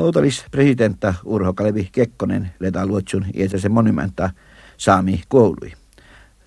Outalis 0.00 0.44
presidentta 0.50 1.14
Urho 1.24 1.52
Kalevi 1.52 1.88
Kekkonen 1.92 2.50
leta 2.60 2.86
luotsun 2.86 3.26
iäsäsen 3.34 3.72
monumenta 3.72 4.30
saami 4.76 5.22
koului. 5.28 5.72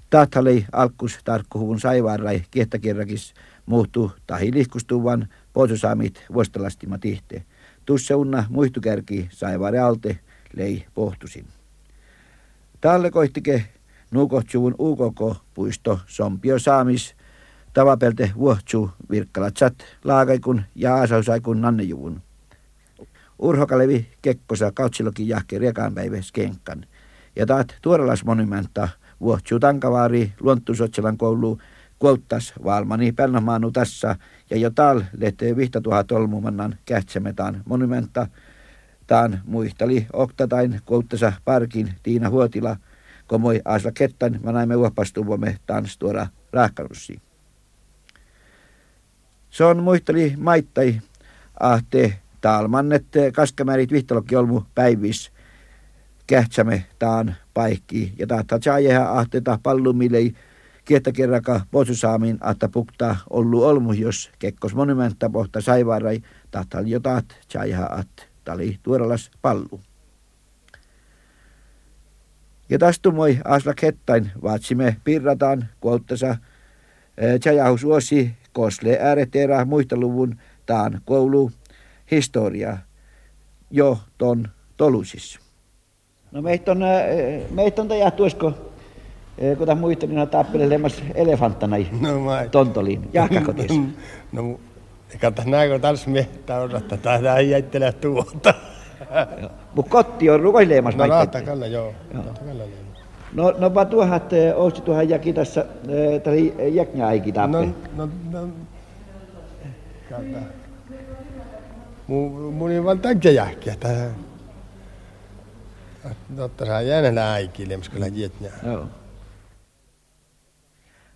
Tahtalei 0.10 0.66
alkus 0.72 1.20
tarkkuhuvun 1.24 1.80
saivaarrai 1.80 2.44
kiehtäkirrakis 2.52 3.34
muuttuu 3.66 4.12
tahi 4.28 4.54
lihkustuvan 4.54 5.28
poisosaamit 5.54 6.24
vuostalastima 6.34 6.98
tihte. 6.98 7.44
Tussa 7.86 8.18
unna 8.18 8.46
muistukärki 8.50 9.28
saivaare 9.32 9.80
alte 9.80 10.20
lei 10.56 10.86
pohtusin. 10.94 11.46
Talle 12.82 13.12
koihtike 13.12 13.66
nuukohtsuvun 14.12 14.76
UKK-puisto 14.80 16.00
sompio 16.06 16.60
saamis 16.60 17.16
tavapelte 17.74 18.32
vuohtsu 18.38 18.92
virkkalatsat 19.12 19.74
laakaikun 20.04 20.62
ja 20.76 20.96
aasausaikun 20.96 21.62
nannejuvun. 21.62 22.22
Urho 23.40 23.68
Kalevi 23.68 24.08
Kekkosa 24.22 24.72
kautsilokin 24.72 25.28
jahke 25.28 25.60
rekaanpäivä 25.60 26.22
skenkkan. 26.22 26.86
Ja 27.36 27.46
taat 27.46 27.76
monumenta 28.26 28.90
vuohtsu 29.22 29.60
tankavaari 29.60 30.34
luonttusotselan 30.40 31.18
koulu 31.18 31.60
kuottas 32.00 32.54
valmani 32.64 33.12
pennamaanu 33.12 33.72
tässä 33.72 34.16
ja 34.50 34.58
jo 34.58 34.70
tal 34.70 35.02
lehte 35.18 35.56
vihta 35.56 35.82
tuhat 35.82 36.12
olmumannan 36.12 36.76
kähtsämetään 36.86 37.62
monumenta 37.66 38.28
taan 39.08 39.42
muistali 39.46 40.08
oktatain 40.14 40.82
kuottasa 40.86 41.34
parkin 41.46 41.94
Tiina 42.04 42.30
Huotila 42.30 42.78
komoi 43.28 43.62
asla 43.66 43.92
kettan 43.92 44.40
mä 44.44 44.52
näimme 44.52 44.76
uopastuvomme 44.76 45.58
taans 45.66 45.98
tuoda 45.98 46.28
rahkarussi. 46.52 47.22
Se 49.50 49.64
on 49.64 49.84
muistali 49.84 50.34
maittai 50.38 51.02
ahte 51.60 52.20
talmannet 52.44 53.06
kaskamärit 53.34 53.92
vihtalokki 53.92 54.36
olmu 54.36 54.62
päivis 54.76 55.32
kähtsäme 56.28 56.86
taan 57.00 57.36
paikki 57.54 58.14
ja 58.20 58.28
tahtaa 58.28 58.60
tjaajeha 58.60 59.20
ahteta 59.20 59.60
pallumilei 59.64 60.34
Kiettäkerraka 60.86 61.62
posusaamin 61.72 62.38
atta 62.42 62.70
pukta 62.70 63.16
ollu 63.30 63.64
olmu, 63.64 63.94
jos 63.94 64.32
kekkos 64.40 64.76
monumenta 64.76 65.30
pohta 65.30 65.62
saivaarai 65.62 66.22
tahtal 66.52 66.86
jotat 66.86 67.26
tjaajeha 67.48 67.86
at 67.86 68.30
tali 68.44 68.80
tuoralas 68.84 69.32
pallu. 69.42 69.82
Ja 72.70 72.80
tastumoi 72.80 73.40
asla 73.46 73.74
kettain 73.74 74.32
vaatsimme 74.44 74.98
pirrataan 75.04 75.70
kuoltasa 75.80 76.38
tjajahus 77.42 77.84
vuosi 77.84 78.36
kosle 78.54 78.98
ääreterä 79.02 79.66
muisteluvun 79.66 80.36
taan 80.66 81.02
koulu 81.06 81.52
historia 82.12 82.78
jo 83.72 83.98
ton 84.18 84.48
tolusissa. 84.78 85.40
No 86.32 86.42
meitä 86.42 86.72
on, 86.72 86.84
meitä 87.52 87.82
on 87.82 87.88
tajahtuisko, 87.88 88.54
kun 89.58 89.68
tämä 89.68 89.82
muistan, 89.82 90.10
niin 90.10 90.30
tappelemassa 90.30 91.04
elefanttana 91.16 91.78
no, 91.78 92.10
tontoliin, 92.52 93.10
jahkakotis. 93.14 93.72
No, 94.32 94.42
no 94.42 94.60
eikä 95.12 95.32
tässä 95.32 95.52
näkö 95.52 95.80
taas 95.80 96.08
miettää 96.08 96.62
odottaa, 96.62 96.98
tämä 96.98 97.38
ei 97.38 97.50
jäittele 97.50 97.92
tuota. 97.92 98.54
Mutta 99.76 99.92
kotti 99.92 100.30
on 100.30 100.40
rukoileemassa 100.40 100.98
No 100.98 101.08
rahtakalla, 101.08 101.68
joo. 101.68 101.94
joo. 102.14 102.24
No, 103.34 103.54
no 103.58 103.74
vaan 103.74 103.88
tuohat, 103.88 104.32
ootsi 104.56 104.82
tuohan 104.82 105.10
jäki 105.10 105.34
tässä, 105.34 105.66
täli 106.24 106.56
jäknä 106.72 107.08
aiki 107.08 107.32
tappe. 107.32 107.58
No, 107.58 107.74
no, 107.96 108.10
no. 108.32 108.48
Kata. 110.10 110.63
Mun, 112.08 112.54
mun 112.54 112.84
vaan 112.84 113.00
takia 113.00 113.32
jäkkiä 113.32 113.76
tähän. 113.80 114.16
Totta 116.36 116.66
saa 116.66 116.82
jäänellä 116.82 117.32
aikille, 117.32 117.78
missä 117.78 117.92
kyllä 117.92 118.08
jätnä. 118.08 118.48
Joo. 118.64 118.88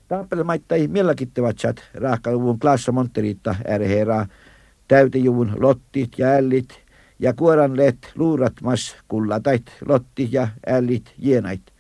Tappele 0.08 0.44
maittai 0.44 0.88
mielläkittevat 0.88 1.56
chat 1.56 1.78
rahkaluvun 1.94 2.60
klassa 2.60 2.92
monteriitta 2.92 3.56
ärheeraa 3.70 4.28
täytejuvun 4.88 5.54
lottit 5.60 6.20
ja 6.20 6.28
ällit 6.28 6.70
ja 7.20 7.34
kuoran 7.34 7.78
let 7.78 8.12
luurat 8.16 8.54
mas 8.62 8.96
kullatait 9.08 9.72
lotti 9.88 10.30
ja 10.32 10.48
ällit 10.68 11.14
jienait 11.18 11.74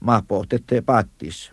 maapohtette 0.00 0.80
paattis. 0.80 1.52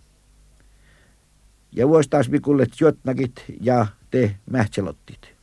Ja 1.72 1.88
vuostaas 1.88 2.30
mikullet 2.30 2.70
jotnakit 2.82 3.44
ja 3.62 3.88
te 4.12 4.36
mähtselottit. 4.52 5.39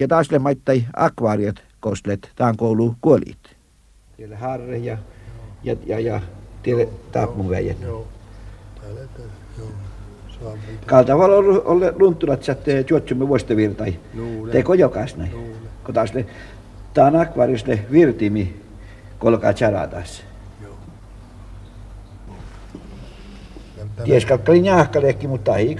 Ja 0.00 0.08
taas 0.08 0.30
le 0.30 0.38
maittai 0.38 0.84
akvaariot 0.96 1.62
koslet 1.80 2.30
taan 2.36 2.56
koulu 2.56 2.94
kuolit. 3.00 3.38
Siellä 4.16 4.36
harre 4.36 4.78
ja, 4.78 4.98
ja, 5.62 5.76
ja, 5.86 6.00
ja 6.00 6.20
tielle 6.62 6.88
joo. 7.82 8.08
Kaltavalla 10.86 11.36
on 11.36 11.62
ollut 11.64 12.00
luntulat 12.00 12.42
sätte 12.42 12.84
juotsumme 12.90 13.28
vuostavirtai. 13.28 13.98
Teko 14.52 14.74
jokaisna. 14.74 15.26
Kun 15.84 15.94
taas 15.94 16.14
le, 16.14 16.26
taan 16.94 17.16
akvaariosle 17.16 17.84
virtimi 17.90 18.60
kolkaa 19.18 19.52
charatas. 19.52 20.22
Ties 24.04 24.24
kalkkali 24.24 24.62
mutta 25.28 25.56
ei, 25.56 25.74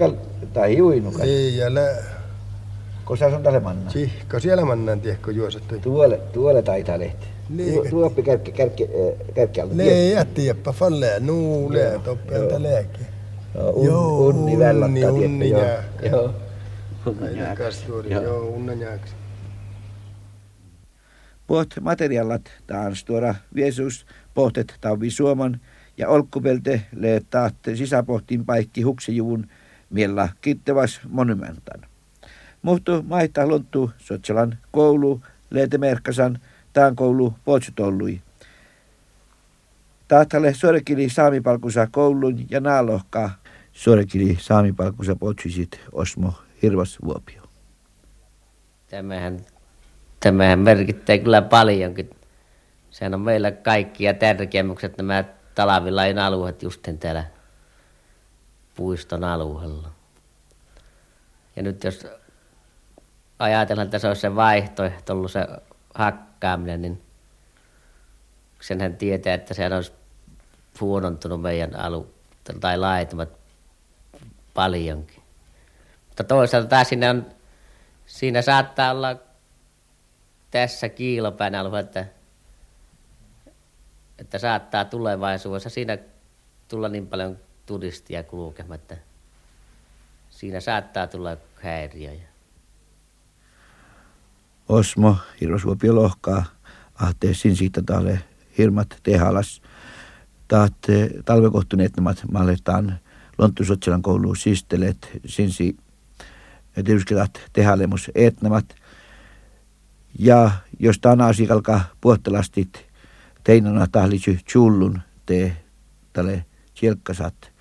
ei 0.64 0.82
uinukaan. 0.82 1.28
Ei, 1.28 1.56
ja 1.56 1.74
lä... 1.74 2.09
Kun 3.10 3.18
sä 3.18 3.26
on 3.26 3.42
tälle 3.42 3.60
manna? 3.60 3.90
Si, 3.90 4.12
kun 4.30 4.40
siellä 4.40 4.64
mannaan 4.64 5.00
tiekko 5.00 5.30
juosattu. 5.30 5.78
Tuolle, 5.78 6.20
tuolle 6.32 6.62
taitaa 6.62 6.98
lehti. 6.98 7.26
Niin. 7.48 7.90
Tuoppi 7.90 8.22
kärkki, 8.22 8.52
kärkki, 8.52 8.88
kärkki 9.34 9.60
alta. 9.60 9.74
Nee, 9.74 10.10
jätti 10.10 10.46
jeppa 10.46 10.72
fallee, 10.72 11.20
nuulee, 11.20 11.98
toppeelta 11.98 12.62
lääke. 12.62 12.98
Joo, 13.84 14.18
unni 14.18 14.58
vällattaa, 14.58 15.12
unni, 15.12 15.50
joo. 15.50 15.60
Joo. 16.10 16.34
Joo, 18.22 18.40
unnanjaaksi. 18.40 19.14
Poht 21.46 21.70
materiaalat 21.80 22.42
taans 22.66 23.04
tuoda 23.04 23.34
viesus 23.54 24.06
pohtet 24.34 24.74
tauvi 24.80 25.10
suoman 25.10 25.60
ja 25.96 26.08
olkkupelte 26.08 26.82
le 26.96 27.22
tahte 27.30 27.76
sisäpohtin 27.76 28.46
paikki 28.46 28.82
huksijuvun 28.82 29.46
miellä 29.90 30.28
kittevas 30.40 31.00
monumentan. 31.08 31.89
Muhtu 32.62 33.02
maita 33.02 33.48
lonttu 33.48 33.90
Sotsalan 33.98 34.58
koulu, 34.70 35.20
Leetemerkkasan, 35.50 36.38
taan 36.72 36.96
koulu 36.96 37.34
Potsutollui. 37.44 38.20
Tahtale 40.08 40.54
Sorekili 40.54 41.10
saamipalkusa 41.10 41.88
koulun 41.90 42.46
ja 42.50 42.60
naalohka 42.60 43.30
Sorekili 43.72 44.38
saamipalkusa 44.40 45.16
Potsuisit 45.16 45.80
Osmo 45.92 46.34
Hirvas 46.62 46.98
Vuopio. 47.04 47.42
Tämähän, 48.90 49.40
tämähän 50.20 50.58
merkittää 50.58 51.18
kyllä 51.18 51.42
paljonkin. 51.42 52.10
Sehän 52.90 53.14
on 53.14 53.20
meillä 53.20 53.50
kaikki 53.50 54.04
ja 54.04 54.14
tärkeimmykset 54.14 54.96
nämä 54.96 55.24
talavilain 55.54 56.18
alueet 56.18 56.62
just 56.62 56.88
täällä 57.00 57.24
puiston 58.74 59.24
alueella. 59.24 59.90
Ja 61.56 61.62
nyt 61.62 61.84
jos 61.84 62.06
ajatellaan, 63.40 63.84
että 63.86 63.98
se 63.98 64.08
olisi 64.08 64.20
se 64.20 64.34
vaihtoehto 64.34 65.12
ollut 65.12 65.30
se 65.30 65.46
hakkaaminen, 65.94 66.82
niin 66.82 67.02
senhän 68.60 68.96
tietää, 68.96 69.34
että 69.34 69.54
se 69.54 69.74
olisi 69.74 69.92
huonontunut 70.80 71.42
meidän 71.42 71.76
alu 71.76 72.14
tai 72.60 72.78
laitumat 72.78 73.28
paljonkin. 74.54 75.22
Mutta 76.08 76.24
toisaalta 76.24 76.68
taas 76.68 76.88
siinä, 76.88 77.10
on, 77.10 77.26
siinä 78.06 78.42
saattaa 78.42 78.90
olla 78.90 79.16
tässä 80.50 80.88
kiilopäin 80.88 81.54
alue, 81.54 81.80
että, 81.80 82.06
että 84.18 84.38
saattaa 84.38 84.84
tulevaisuudessa 84.84 85.70
siinä 85.70 85.98
tulla 86.68 86.88
niin 86.88 87.06
paljon 87.06 87.38
turistia 87.66 88.22
kulkemaan, 88.22 88.80
että 88.80 88.96
siinä 90.30 90.60
saattaa 90.60 91.06
tulla 91.06 91.36
häiriöjä. 91.62 92.29
Osmo, 94.70 95.16
hirvasuopio 95.40 95.94
lohkaa, 95.94 96.44
ahte 96.94 97.34
siitä 97.34 97.82
talle 97.82 98.20
hirmat 98.58 98.98
tehalas. 99.02 99.62
Taat 100.48 100.74
talvekohtuneet 101.24 101.96
nämä 101.96 102.14
malletaan 102.32 102.98
Lonttusotselan 103.38 104.02
kouluun 104.02 104.36
siistelet 104.36 105.10
sinsi 105.26 105.76
tietysti 106.74 107.14
tehalemus 107.52 108.10
etnamat. 108.14 108.74
Ja 110.18 110.50
jos 110.78 110.98
tämä 110.98 111.26
asiakalka 111.26 111.80
puottelastit 112.00 112.86
teinona 113.44 113.86
tahlitsy 113.92 114.38
chullun 114.48 115.00
te 115.26 115.56
tälle 116.12 116.44
tjelkkasat 116.80 117.52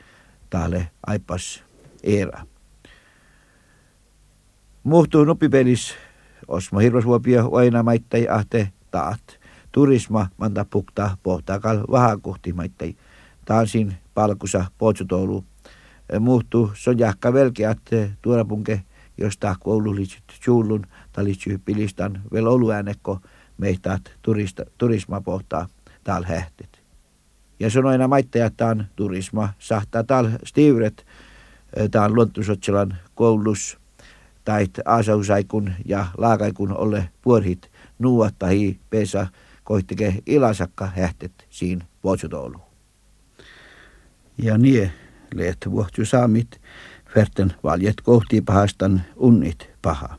tälle 0.49 0.91
aipas 1.07 1.63
era. 2.03 2.45
Muhtuu 4.83 5.25
nupipelis 5.25 5.95
Osmo 6.49 6.79
hirvasvuopio 6.79 7.55
aina 7.55 7.83
maittai 7.83 8.27
ahte 8.27 8.69
taat. 8.91 9.39
Turisma 9.71 10.27
manta 10.37 10.65
pukta 10.69 11.17
pohtakal 11.23 11.83
vahakuhti 11.91 12.53
maittai. 12.53 12.95
Taansin 13.45 13.93
palkusa 14.13 14.65
potsutoulu. 14.77 15.43
Muhtuu 16.19 16.71
sonjahka 16.73 17.33
velkeät 17.33 17.81
tuorapunke 18.21 18.81
josta 19.19 19.55
koulullisit 19.59 20.23
suullun 20.41 20.85
talitsi 21.11 21.61
pilistan 21.65 22.21
vel 22.33 22.47
oluäänekko 22.47 23.19
turista, 24.21 24.65
turisma 24.77 25.21
pohtaa 25.21 25.67
tal 26.03 26.23
hähtet. 26.23 26.81
Ja 27.59 27.69
sanoina 27.69 28.07
on 28.69 28.85
turisma, 28.95 29.49
sahtaa 29.59 30.03
tal 30.03 30.29
stivret, 30.45 31.05
tämä 31.91 32.05
on 32.05 32.15
luontusotselan 32.15 32.97
koulus, 33.15 33.78
tai 34.49 34.67
aasahusaikun 34.85 35.71
ja 35.85 36.05
laakaikun 36.17 36.77
olle 36.77 37.09
puorhit 37.21 37.71
nuuatta 37.99 38.47
hi 38.47 38.79
pesa 38.89 39.27
koittike 39.63 40.15
ilasakka 40.25 40.87
hähtet 40.87 41.47
siinä 41.49 41.85
vuosutoulu. 42.03 42.61
Ja 44.37 44.57
nie 44.57 44.91
leet 45.33 45.57
vuohtu 45.71 46.05
saamit, 46.05 46.61
verten 47.15 47.53
valjet 47.63 48.01
kohti 48.01 48.41
pahastan 48.41 49.01
unnit 49.15 49.69
paha. 49.81 50.17